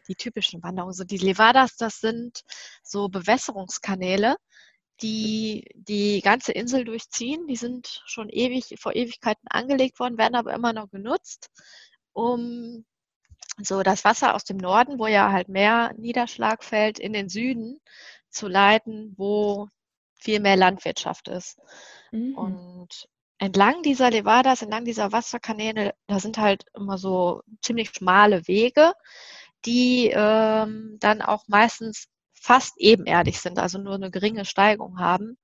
[0.08, 0.94] die typischen Wanderungen.
[0.94, 2.42] So die Levadas, das sind
[2.82, 4.36] so Bewässerungskanäle,
[5.02, 7.46] die die ganze Insel durchziehen.
[7.46, 11.48] Die sind schon ewig, vor Ewigkeiten angelegt worden, werden aber immer noch genutzt,
[12.12, 12.84] um
[13.62, 17.80] so das Wasser aus dem Norden, wo ja halt mehr Niederschlag fällt, in den Süden
[18.30, 19.68] zu leiten, wo
[20.14, 21.58] viel mehr Landwirtschaft ist.
[22.12, 22.36] Mhm.
[22.36, 23.08] Und
[23.38, 28.92] entlang dieser Levadas, entlang dieser Wasserkanäle, da sind halt immer so ziemlich schmale Wege,
[29.64, 32.08] die ähm, dann auch meistens
[32.40, 35.38] fast ebenerdig sind, also nur eine geringe Steigung haben.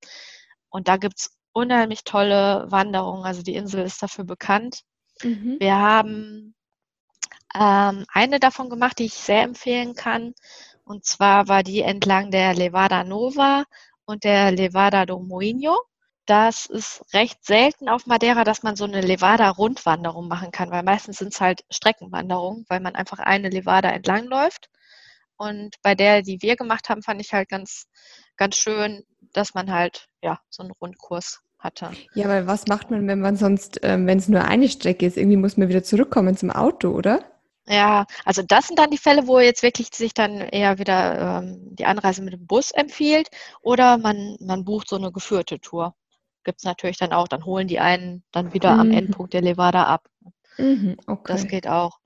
[0.69, 3.25] Und da gibt es unheimlich tolle Wanderungen.
[3.25, 4.83] Also die Insel ist dafür bekannt.
[5.23, 5.57] Mhm.
[5.61, 6.55] Wir haben
[7.55, 10.35] ähm, eine davon gemacht, die ich sehr empfehlen kann.
[10.85, 13.65] Und zwar war die entlang der Levada Nova
[14.05, 15.79] und der Levada do Moinho.
[16.27, 21.19] Das ist recht selten auf Madeira, dass man so eine Levada-Rundwanderung machen kann, weil meistens
[21.19, 24.69] sind es halt Streckenwanderungen, weil man einfach eine Levada entlangläuft.
[25.37, 27.87] Und bei der, die wir gemacht haben, fand ich halt ganz,
[28.37, 31.91] ganz schön, dass man halt ja so einen Rundkurs hatte.
[32.15, 35.17] Ja, weil was macht man, wenn man sonst, ähm, wenn es nur eine Strecke ist,
[35.17, 37.25] irgendwie muss man wieder zurückkommen zum Auto, oder?
[37.69, 41.59] Ja, also das sind dann die Fälle, wo jetzt wirklich sich dann eher wieder ähm,
[41.75, 43.29] die Anreise mit dem Bus empfiehlt
[43.61, 45.95] oder man, man bucht so eine geführte Tour
[46.47, 47.29] gibt es natürlich dann auch.
[47.29, 48.81] Dann holen die einen dann wieder mhm.
[48.81, 50.09] am Endpunkt der Levada ab.
[50.57, 51.33] Mhm, okay.
[51.33, 51.99] Das geht auch.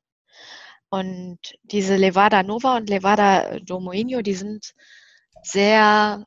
[0.91, 4.75] Und diese Levada Nova und Levada Domoinho, die sind
[5.43, 6.25] sehr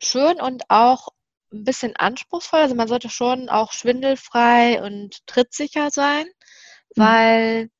[0.00, 1.08] schön und auch
[1.52, 2.60] ein bisschen anspruchsvoll.
[2.60, 6.26] Also man sollte schon auch schwindelfrei und trittsicher sein,
[6.94, 7.02] mhm.
[7.02, 7.70] weil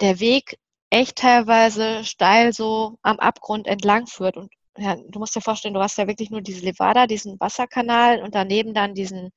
[0.00, 0.58] der Weg
[0.90, 5.80] echt teilweise steil so am Abgrund entlang führt und ja, du musst dir vorstellen, du
[5.80, 9.30] hast ja wirklich nur diese Levada, diesen Wasserkanal und daneben dann diesen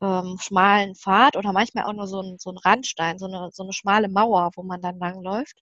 [0.00, 3.62] ähm, schmalen Pfad oder manchmal auch nur so ein, so ein Randstein, so eine, so
[3.62, 5.56] eine schmale Mauer, wo man dann langläuft.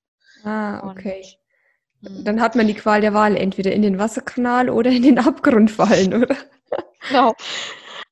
[0.45, 1.25] Ah, okay.
[2.03, 2.25] Und, hm.
[2.25, 5.71] dann hat man die Qual der Wahl, entweder in den Wasserkanal oder in den Abgrund
[5.71, 6.37] fallen, oder?
[7.09, 7.35] Genau.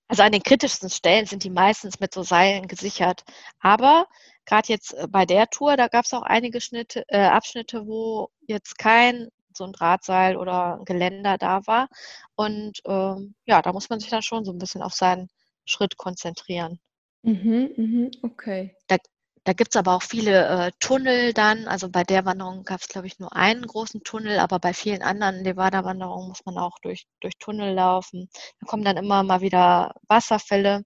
[0.06, 3.24] Also an den kritischsten Stellen sind die meistens mit so Seilen gesichert.
[3.58, 4.06] Aber
[4.44, 8.28] gerade jetzt äh, bei der Tour, da gab es auch einige Schnitte, äh, Abschnitte, wo
[8.46, 11.88] jetzt kein so ein Drahtseil oder ein Geländer da war.
[12.36, 15.28] Und ähm, ja, da muss man sich dann schon so ein bisschen auf seinen
[15.64, 16.80] Schritt konzentrieren.
[17.22, 18.76] Mhm, mhm, okay.
[18.86, 18.96] Da,
[19.44, 21.66] da gibt es aber auch viele äh, Tunnel dann.
[21.68, 25.02] Also bei der Wanderung gab es, glaube ich, nur einen großen Tunnel, aber bei vielen
[25.02, 28.28] anderen Nevada-Wanderungen muss man auch durch, durch Tunnel laufen.
[28.60, 30.82] Da kommen dann immer mal wieder Wasserfälle.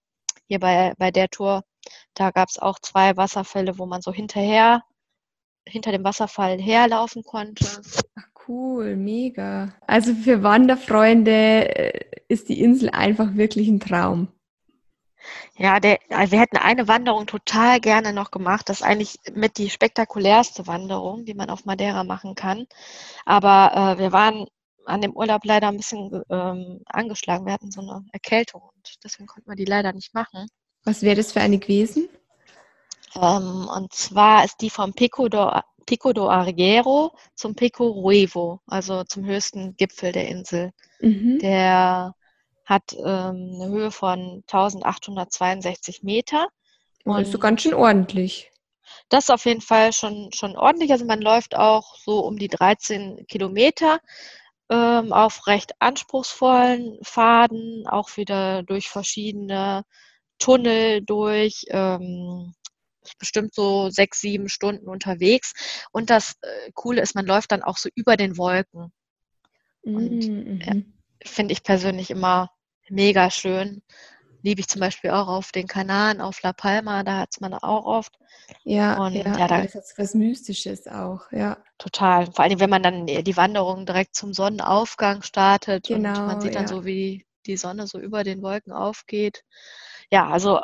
[0.47, 1.62] Hier bei, bei der Tour,
[2.14, 4.83] da gab es auch zwei Wasserfälle, wo man so hinterher,
[5.69, 7.67] hinter dem Wasserfall herlaufen konnte.
[8.14, 9.75] Ach, cool, mega.
[9.87, 14.29] Also für Wanderfreunde äh, ist die Insel einfach wirklich ein Traum.
[15.57, 18.69] Ja, der, also wir hätten eine Wanderung total gerne noch gemacht.
[18.69, 22.67] Das ist eigentlich mit die spektakulärste Wanderung, die man auf Madeira machen kann.
[23.25, 24.47] Aber äh, wir waren
[24.87, 27.47] an dem Urlaub leider ein bisschen ähm, angeschlagen.
[27.47, 30.47] Wir hatten so eine Erkältung und deswegen konnten wir die leider nicht machen.
[30.85, 32.09] Was wäre das für eine gewesen?
[33.14, 35.51] Ähm, und zwar ist die vom Pico do
[35.87, 40.73] Pico do Arguero zum Pico Ruevo, also zum höchsten Gipfel der Insel.
[41.01, 41.38] Mhm.
[41.38, 42.14] Der
[42.68, 46.48] hat ähm, eine Höhe von 1862 Meter.
[47.04, 48.50] Und oh, ist so ganz schön ordentlich.
[49.09, 50.92] das ist auf jeden Fall schon, schon ordentlich.
[50.92, 54.00] Also man läuft auch so um die 13 Kilometer
[54.68, 59.85] ähm, auf recht anspruchsvollen Faden, auch wieder durch verschiedene
[60.38, 61.64] Tunnel durch.
[61.70, 62.54] Ähm,
[63.18, 65.54] bestimmt so sechs, sieben Stunden unterwegs.
[65.90, 68.92] Und das äh, Coole ist, man läuft dann auch so über den Wolken.
[69.81, 70.61] Und mhm.
[70.62, 70.74] ja,
[71.24, 72.50] finde ich persönlich immer
[72.90, 73.83] mega schön.
[74.42, 77.55] Liebe ich zum Beispiel auch auf den Kanaren, auf La Palma, da hat es man
[77.55, 78.18] auch oft.
[78.64, 81.59] Ja, und, ja, ja da, das hat was Mystisches auch, ja.
[81.79, 82.27] Total.
[82.27, 86.55] Vor allem, wenn man dann die Wanderung direkt zum Sonnenaufgang startet genau, und man sieht
[86.55, 86.68] dann ja.
[86.68, 89.42] so, wie die Sonne so über den Wolken aufgeht.
[90.11, 90.61] Ja, also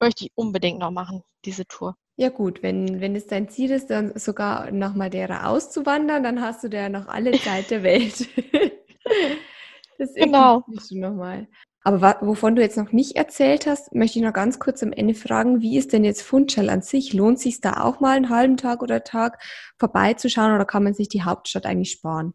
[0.00, 1.96] möchte ich unbedingt noch machen, diese Tour.
[2.16, 6.64] Ja gut, wenn, wenn es dein Ziel ist, dann sogar nach Madeira auszuwandern, dann hast
[6.64, 8.28] du da noch alle Zeit der Welt.
[9.98, 10.64] das genau.
[10.66, 11.46] du nochmal.
[11.84, 15.14] Aber wovon du jetzt noch nicht erzählt hast, möchte ich noch ganz kurz am Ende
[15.14, 17.12] fragen, wie ist denn jetzt Funchal an sich?
[17.12, 19.42] Lohnt sich da auch mal einen halben Tag oder Tag
[19.78, 22.34] vorbeizuschauen oder kann man sich die Hauptstadt eigentlich sparen?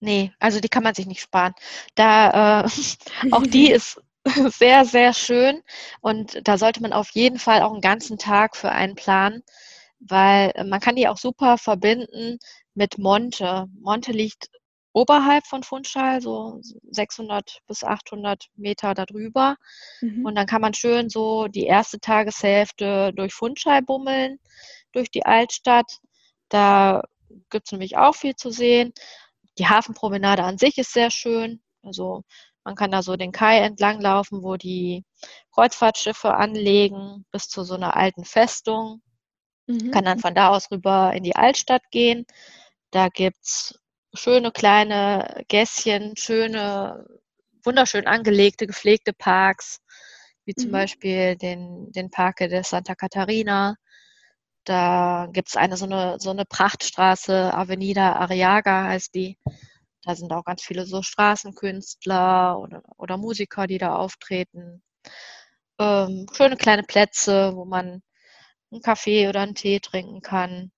[0.00, 1.54] Nee, also die kann man sich nicht sparen.
[1.94, 2.68] Da äh,
[3.30, 4.02] auch die ist
[4.50, 5.62] sehr, sehr schön.
[6.00, 9.42] Und da sollte man auf jeden Fall auch einen ganzen Tag für einen planen,
[10.00, 12.38] weil man kann die auch super verbinden
[12.74, 13.66] mit Monte.
[13.80, 14.50] Monte liegt
[14.94, 19.56] oberhalb von Funchal, so 600 bis 800 Meter darüber.
[20.00, 20.24] Mhm.
[20.24, 24.38] Und dann kann man schön so die erste Tageshälfte durch Funchal bummeln,
[24.92, 25.98] durch die Altstadt.
[26.48, 27.02] Da
[27.50, 28.92] gibt es nämlich auch viel zu sehen.
[29.58, 31.60] Die Hafenpromenade an sich ist sehr schön.
[31.82, 32.22] Also
[32.62, 35.04] man kann da so den Kai entlang laufen, wo die
[35.52, 39.02] Kreuzfahrtschiffe anlegen, bis zu so einer alten Festung.
[39.66, 39.90] Mhm.
[39.90, 42.26] Kann dann von da aus rüber in die Altstadt gehen.
[42.92, 43.74] Da gibt es
[44.14, 47.06] schöne kleine Gässchen, schöne,
[47.64, 49.80] wunderschön angelegte, gepflegte Parks,
[50.44, 50.72] wie zum mhm.
[50.72, 53.76] Beispiel den, den Parque de Santa Catarina.
[54.64, 59.38] Da gibt es eine so, eine so eine Prachtstraße, Avenida Arriaga heißt die.
[60.02, 64.82] Da sind auch ganz viele so Straßenkünstler oder, oder Musiker, die da auftreten.
[65.78, 68.02] Ähm, schöne kleine Plätze, wo man
[68.70, 70.72] einen Kaffee oder einen Tee trinken kann.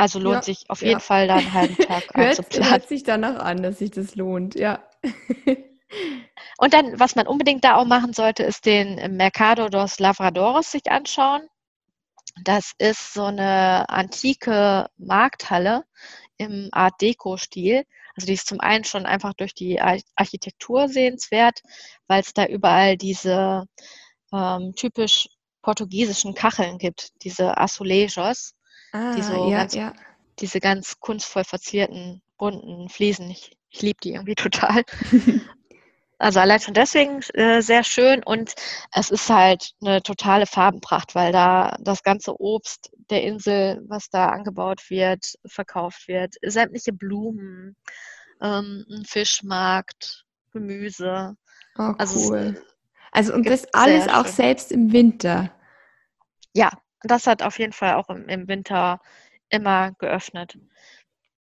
[0.00, 0.98] Also lohnt ja, sich auf jeden ja.
[0.98, 2.70] Fall da einen halben Tag einzuplanen.
[2.70, 4.82] Hört sich danach an, dass sich das lohnt, ja.
[6.56, 10.90] Und dann, was man unbedingt da auch machen sollte, ist den Mercado dos Lavradores sich
[10.90, 11.42] anschauen.
[12.44, 15.84] Das ist so eine antike Markthalle
[16.38, 17.84] im Art Deco-Stil.
[18.16, 21.60] Also die ist zum einen schon einfach durch die Architektur sehenswert,
[22.06, 23.66] weil es da überall diese
[24.32, 25.28] ähm, typisch
[25.60, 28.54] portugiesischen Kacheln gibt, diese Azulejos,
[28.92, 29.92] ah, die so ja, ganz, ja.
[30.38, 33.30] diese ganz kunstvoll verzierten, bunten Fliesen.
[33.30, 34.84] Ich, ich liebe die irgendwie total.
[36.20, 38.52] Also allein schon deswegen äh, sehr schön und
[38.92, 44.28] es ist halt eine totale Farbenpracht, weil da das ganze Obst der Insel, was da
[44.28, 47.74] angebaut wird, verkauft wird, sämtliche Blumen,
[48.42, 51.36] ähm, ein Fischmarkt, Gemüse.
[51.78, 52.62] Oh, also cool.
[53.12, 54.34] Also und das alles auch schön.
[54.34, 55.50] selbst im Winter.
[56.52, 56.70] Ja,
[57.02, 59.00] das hat auf jeden Fall auch im, im Winter
[59.48, 60.58] immer geöffnet.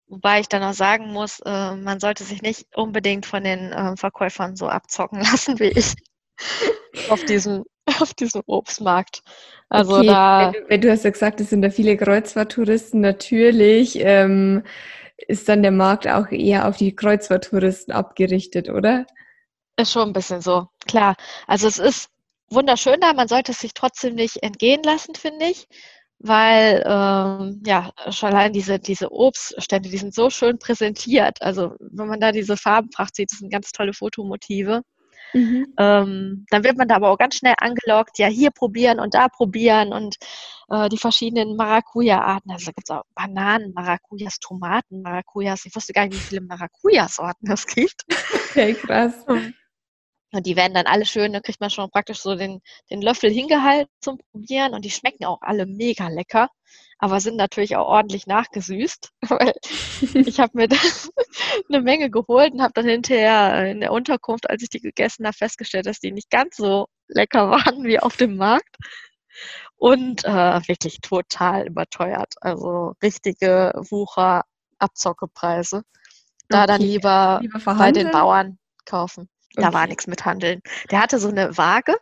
[0.07, 3.97] Wobei ich dann auch sagen muss, äh, man sollte sich nicht unbedingt von den äh,
[3.97, 5.95] Verkäufern so abzocken lassen wie ich
[7.09, 7.65] auf diesem,
[7.99, 9.21] auf diesem Obstmarkt.
[9.69, 10.07] Also okay.
[10.07, 10.53] da.
[10.67, 14.63] Wenn du, hast ja gesagt, es sind da viele Kreuzfahrttouristen, natürlich ähm,
[15.27, 19.05] ist dann der Markt auch eher auf die Kreuzfahrttouristen abgerichtet, oder?
[19.77, 21.15] Ist schon ein bisschen so, klar.
[21.47, 22.09] Also es ist
[22.49, 25.67] wunderschön da, man sollte es sich trotzdem nicht entgehen lassen, finde ich
[26.19, 31.41] weil ähm, ja schon allein diese, diese Obststände, die sind so schön präsentiert.
[31.41, 34.81] Also wenn man da diese Farbenpracht sieht, das sind ganz tolle Fotomotive.
[35.33, 35.73] Mhm.
[35.77, 39.27] Ähm, dann wird man da aber auch ganz schnell angelockt, ja, hier probieren und da
[39.27, 40.15] probieren und
[40.69, 42.51] äh, die verschiedenen Maracuja-Arten.
[42.51, 45.65] Also da gibt es auch Bananen, Maracujas, Tomaten, Maracujas.
[45.65, 48.05] Ich wusste gar nicht, wie viele Maracuja-Sorten es gibt.
[48.51, 49.25] Okay, krass.
[50.35, 53.31] Und die werden dann alle schön, da kriegt man schon praktisch so den, den Löffel
[53.31, 56.49] hingehalten zum Probieren und die schmecken auch alle mega lecker,
[56.99, 59.11] aber sind natürlich auch ordentlich nachgesüßt.
[59.29, 59.53] Weil
[60.27, 60.67] ich habe mir
[61.69, 65.37] eine Menge geholt und habe dann hinterher in der Unterkunft, als ich die gegessen habe,
[65.37, 68.75] festgestellt, dass die nicht ganz so lecker waren wie auf dem Markt.
[69.77, 72.35] Und äh, wirklich total überteuert.
[72.39, 75.83] Also richtige Wucher-Abzockepreise.
[76.47, 76.67] Da okay.
[76.67, 79.29] dann lieber, lieber bei den Bauern kaufen.
[79.55, 80.61] Da war nichts mit Handeln.
[80.91, 81.95] Der hatte so eine Waage.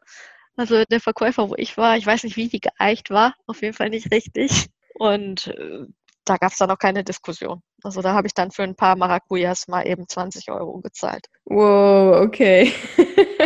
[0.55, 3.33] Also der Verkäufer, wo ich war, ich weiß nicht, wie die geeicht war.
[3.47, 4.67] Auf jeden Fall nicht richtig.
[4.95, 5.85] Und äh,
[6.25, 7.61] da gab es dann auch keine Diskussion.
[7.83, 11.27] Also da habe ich dann für ein paar Maracujas mal eben 20 Euro gezahlt.
[11.45, 12.71] Wow, okay.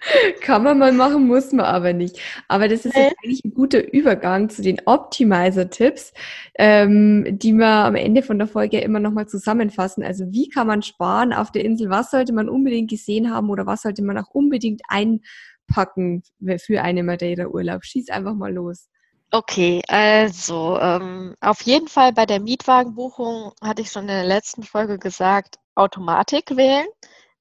[0.40, 2.18] Kann man mal machen, muss man aber nicht.
[2.48, 6.12] Aber das ist jetzt eigentlich ein guter Übergang zu den Optimizer-Tipps,
[6.58, 10.02] ähm, die wir am Ende von der Folge immer nochmal zusammenfassen.
[10.02, 11.90] Also wie kann man sparen auf der Insel?
[11.90, 16.22] Was sollte man unbedingt gesehen haben oder was sollte man auch unbedingt einpacken
[16.58, 17.84] für einen Madeira-Urlaub?
[17.84, 18.88] Schieß einfach mal los.
[19.32, 24.64] Okay, also ähm, auf jeden Fall bei der Mietwagenbuchung hatte ich schon in der letzten
[24.64, 26.86] Folge gesagt, Automatik wählen,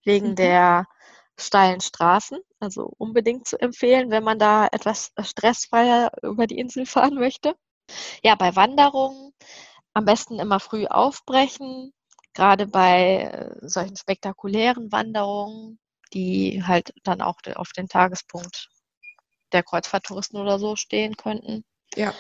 [0.04, 0.36] wegen mhm.
[0.36, 0.86] der
[1.36, 2.38] steilen Straßen.
[2.60, 7.56] Also unbedingt zu empfehlen, wenn man da etwas stressfreier über die Insel fahren möchte.
[8.24, 9.34] Ja, bei Wanderungen
[9.94, 11.94] am besten immer früh aufbrechen,
[12.34, 15.80] gerade bei äh, solchen spektakulären Wanderungen,
[16.14, 18.70] die halt dann auch auf den Tagespunkt
[19.52, 21.64] der Kreuzfahrttouristen oder so stehen könnten.
[21.96, 22.14] Ja.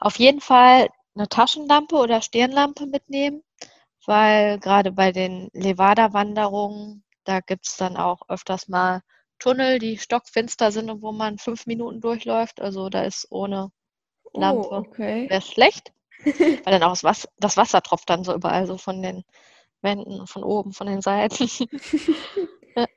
[0.00, 3.42] Auf jeden Fall eine Taschenlampe oder Stirnlampe mitnehmen,
[4.06, 9.02] weil gerade bei den Levada-Wanderungen, da gibt es dann auch öfters mal
[9.40, 12.60] Tunnel, die stockfinster sind und wo man fünf Minuten durchläuft.
[12.60, 13.72] Also da ist ohne
[14.24, 15.28] oh, Lampe oh, okay.
[15.28, 15.92] wäre schlecht.
[16.24, 19.24] weil dann auch das Wasser, das Wasser tropft dann so überall so von den
[19.80, 21.48] Wänden, von oben, von den Seiten.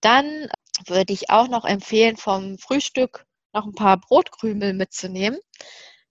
[0.00, 0.48] dann
[0.86, 5.40] würde ich auch noch empfehlen, vom Frühstück noch ein paar Brotkrümel mitzunehmen,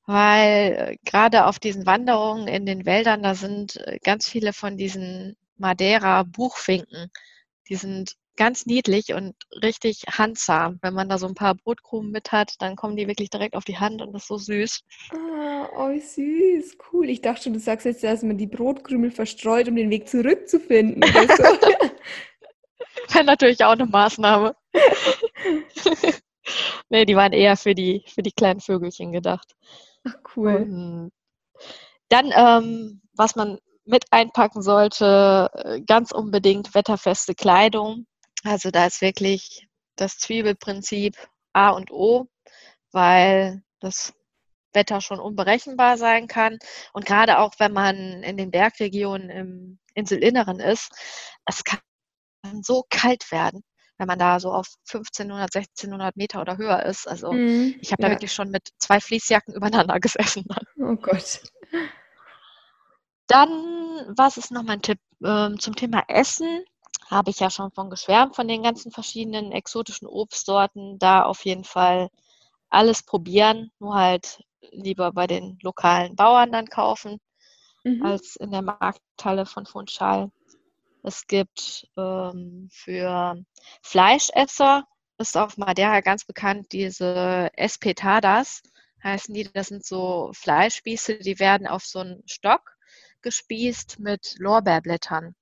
[0.06, 4.78] weil äh, gerade auf diesen Wanderungen in den Wäldern, da sind äh, ganz viele von
[4.78, 7.12] diesen Madeira-Buchfinken.
[7.70, 10.80] Die sind ganz niedlich und richtig handsam.
[10.82, 13.66] Wenn man da so ein paar Brotkrumen mit hat, dann kommen die wirklich direkt auf
[13.66, 14.82] die Hand und das ist so süß.
[15.12, 17.10] Ah, oh, süß, cool.
[17.10, 21.04] Ich dachte schon, du sagst jetzt, dass man die Brotkrümel verstreut, um den Weg zurückzufinden.
[21.04, 21.44] So.
[23.14, 24.56] Wäre natürlich auch eine Maßnahme.
[26.90, 29.54] nee, die waren eher für die, für die kleinen Vögelchen gedacht.
[30.08, 30.56] Ach, cool.
[30.56, 31.12] Und
[32.08, 38.06] dann, ähm, was man mit einpacken sollte, äh, ganz unbedingt wetterfeste Kleidung.
[38.44, 41.16] Also da ist wirklich das Zwiebelprinzip
[41.54, 42.28] A und O,
[42.92, 44.14] weil das
[44.74, 46.58] Wetter schon unberechenbar sein kann.
[46.94, 50.92] Und gerade auch wenn man in den Bergregionen im Inselinneren ist,
[51.46, 51.80] es kann
[52.62, 53.64] so kalt werden
[54.00, 57.08] wenn man da so auf 1500, 1600 Meter oder höher ist.
[57.08, 58.08] Also mhm, ich habe ja.
[58.08, 60.46] da wirklich schon mit zwei Fließjacken übereinander gesessen.
[60.80, 61.42] Oh Gott.
[63.28, 63.50] Dann,
[64.18, 66.64] was ist noch mein Tipp ähm, zum Thema Essen?
[67.10, 71.00] Habe ich ja schon von geschwärmt, von den ganzen verschiedenen exotischen Obstsorten.
[71.00, 72.10] Da auf jeden Fall
[72.70, 77.20] alles probieren, nur halt lieber bei den lokalen Bauern dann kaufen,
[77.84, 78.06] mhm.
[78.06, 80.32] als in der Markthalle von Funchal.
[81.02, 83.42] Es gibt ähm, für
[83.82, 84.86] Fleischesser,
[85.18, 88.62] ist auf Madeira ganz bekannt, diese Espetadas,
[89.04, 89.50] heißen die.
[89.52, 92.76] Das sind so Fleischspieße, die werden auf so einen Stock
[93.22, 95.36] gespießt mit Lorbeerblättern.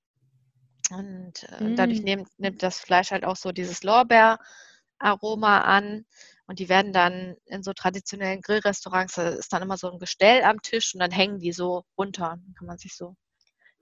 [0.91, 1.76] Und äh, mm.
[1.76, 6.06] dadurch nimmt, nimmt das Fleisch halt auch so dieses Lorbeeraroma an.
[6.45, 10.43] Und die werden dann in so traditionellen Grillrestaurants, da ist dann immer so ein Gestell
[10.43, 12.38] am Tisch und dann hängen die so runter.
[12.41, 13.15] Dann kann man sich so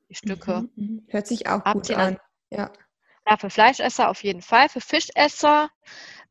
[0.10, 0.62] die Stücke.
[0.62, 1.08] Mhm, mhm.
[1.10, 2.18] Hört sich auch gut an.
[2.50, 2.72] Ja.
[3.28, 4.70] ja, für Fleischesser auf jeden Fall.
[4.70, 5.70] Für Fischesser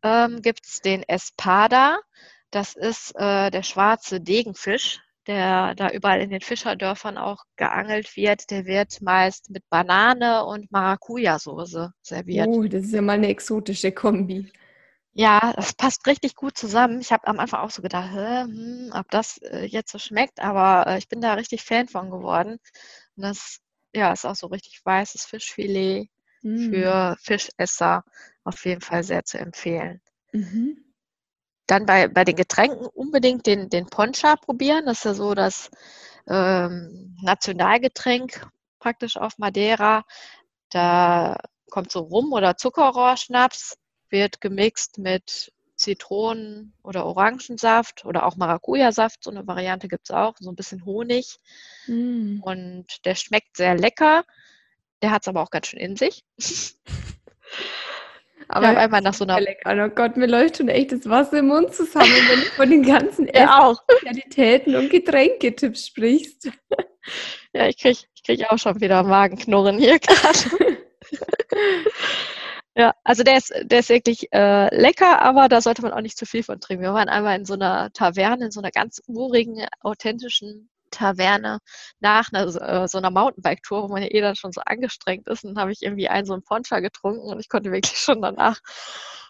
[0.03, 1.99] ähm, gibt es den Espada.
[2.51, 8.51] Das ist äh, der schwarze Degenfisch, der da überall in den Fischerdörfern auch geangelt wird.
[8.51, 12.49] Der wird meist mit Banane und Maracuja-Soße serviert.
[12.49, 14.53] Oh, das ist ja mal eine exotische Kombi.
[15.13, 17.01] Ja, das passt richtig gut zusammen.
[17.01, 20.89] Ich habe am Anfang auch so gedacht, hm, ob das äh, jetzt so schmeckt, aber
[20.89, 22.59] äh, ich bin da richtig Fan von geworden.
[23.17, 23.61] Und das
[23.95, 26.11] ja, ist auch so richtig weißes Fischfilet
[26.43, 26.57] mm.
[26.57, 28.03] für Fischesser
[28.43, 30.01] auf jeden Fall sehr zu empfehlen.
[30.33, 30.85] Mhm.
[31.67, 34.87] Dann bei, bei den Getränken unbedingt den, den Poncha probieren.
[34.87, 35.71] Das ist ja so das
[36.27, 38.47] ähm, Nationalgetränk
[38.79, 40.05] praktisch auf Madeira.
[40.71, 41.39] Da
[41.71, 43.77] kommt so Rum- oder Zuckerrohrschnaps,
[44.11, 50.35] wird gemixt mit Zitronen- oder Orangensaft oder auch Maracuja-Saft, so eine Variante gibt es auch,
[50.39, 51.39] so ein bisschen Honig.
[51.87, 52.41] Mm.
[52.43, 54.25] Und der schmeckt sehr lecker.
[55.03, 56.25] Der hat es aber auch ganz schön in sich.
[58.49, 59.41] aber ja, einmal nach so einer.
[59.41, 59.87] Lecker.
[59.87, 62.83] Oh Gott, mir läuft schon echt das Wasser im Mund zusammen, wenn du von den
[62.83, 66.51] ganzen ja, Qualitäten und Getränketipps sprichst.
[67.53, 70.79] ja, ich kriege ich krieg auch schon wieder Magenknurren hier gerade.
[72.77, 76.19] Ja, also der ist, der ist wirklich äh, lecker, aber da sollte man auch nicht
[76.19, 76.83] zu viel von trinken.
[76.83, 81.59] Wir waren einmal in so einer Taverne, in so einer ganz urigen, authentischen Taverne
[82.01, 85.45] nach einer, äh, so einer Mountainbike-Tour, wo man ja eh dann schon so angestrengt ist.
[85.45, 88.23] Und dann habe ich irgendwie einen so einen Poncha getrunken und ich konnte wirklich schon
[88.23, 88.61] danach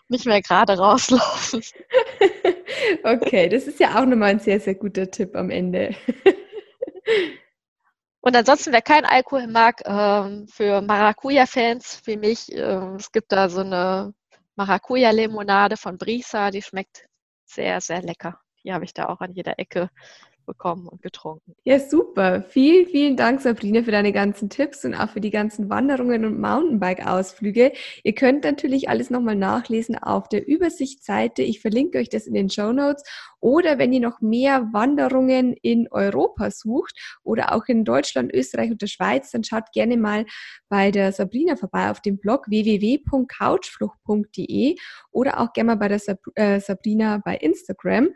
[0.09, 1.63] nicht mehr gerade rauslaufen.
[3.05, 5.95] okay, das ist ja auch nochmal ein sehr, sehr guter Tipp am Ende.
[8.21, 13.51] Und ansonsten, wer kein Alkohol mag, ähm, für Maracuja-Fans wie mich, äh, es gibt da
[13.51, 14.15] so eine
[14.57, 17.07] Maracuja-Limonade von Brisa, die schmeckt
[17.45, 18.41] sehr, sehr lecker.
[18.63, 19.91] Die habe ich da auch an jeder Ecke
[20.45, 21.55] bekommen und getrunken.
[21.65, 22.45] Ja, super.
[22.49, 26.41] Vielen, vielen Dank, Sabrina, für deine ganzen Tipps und auch für die ganzen Wanderungen und
[26.41, 27.73] Mountainbike-Ausflüge.
[28.03, 31.43] Ihr könnt natürlich alles nochmal nachlesen auf der Übersichtsseite.
[31.43, 33.05] Ich verlinke euch das in den Show Notes.
[33.45, 38.81] Oder wenn ihr noch mehr Wanderungen in Europa sucht oder auch in Deutschland, Österreich und
[38.81, 40.25] der Schweiz, dann schaut gerne mal
[40.71, 44.77] bei der Sabrina vorbei auf dem Blog www.couchflucht.de
[45.11, 46.01] oder auch gerne mal bei der
[46.37, 48.09] äh, Sabrina bei Instagram.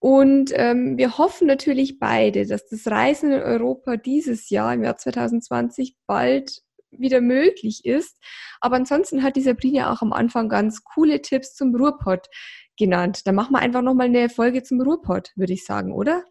[0.00, 4.96] Und ähm, wir hoffen natürlich beide, dass das Reisen in Europa dieses Jahr, im Jahr
[4.96, 8.16] 2020, bald wieder möglich ist.
[8.60, 12.28] Aber ansonsten hat die Sabrina auch am Anfang ganz coole Tipps zum Ruhrpott
[12.76, 13.26] genannt.
[13.26, 16.24] Da machen wir einfach nochmal eine Folge zum Ruhrpott, würde ich sagen, oder?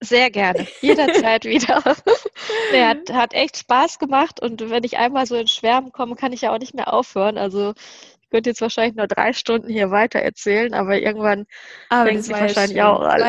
[0.00, 1.82] Sehr gerne, jederzeit wieder.
[2.72, 6.32] Der hat, hat echt Spaß gemacht und wenn ich einmal so ins Schwärmen komme, kann
[6.32, 7.36] ich ja auch nicht mehr aufhören.
[7.36, 7.74] Also
[8.28, 11.46] ich könnte jetzt wahrscheinlich nur drei Stunden hier weiter erzählen, aber irgendwann
[11.88, 13.22] aber fängt sich wahrscheinlich ja auch an.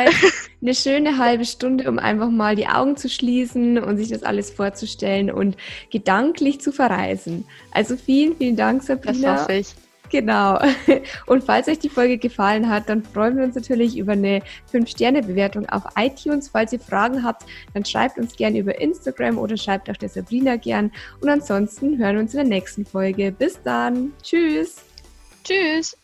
[0.62, 4.52] Eine schöne halbe Stunde, um einfach mal die Augen zu schließen und sich das alles
[4.52, 5.56] vorzustellen und
[5.89, 7.45] gedanklich zu verreisen.
[7.72, 9.36] Also vielen, vielen Dank, Sabrina.
[9.36, 9.74] Das hoffe ich.
[10.10, 10.60] Genau.
[11.28, 14.41] Und falls euch die Folge gefallen hat, dann freuen wir uns natürlich über eine
[14.74, 16.50] 5-Sterne-Bewertung auf iTunes.
[16.50, 17.45] Falls ihr Fragen habt,
[17.76, 20.91] dann schreibt uns gerne über Instagram oder schreibt auch der Sabrina gern.
[21.22, 23.32] Und ansonsten hören wir uns in der nächsten Folge.
[23.32, 24.14] Bis dann.
[24.24, 24.89] Tschüss.
[25.44, 25.96] Tschüss.